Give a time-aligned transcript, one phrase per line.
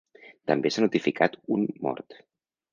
[0.51, 2.21] També s’ha notificat un mort.